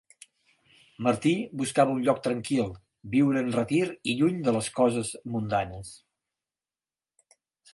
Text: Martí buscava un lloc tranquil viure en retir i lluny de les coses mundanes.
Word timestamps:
Martí 1.07 1.33
buscava 1.61 1.93
un 1.97 2.01
lloc 2.07 2.21
tranquil 2.27 2.71
viure 3.17 3.43
en 3.47 3.51
retir 3.57 3.83
i 4.13 4.17
lluny 4.23 4.41
de 4.49 4.55
les 4.57 4.71
coses 4.81 5.13
mundanes. 5.35 5.93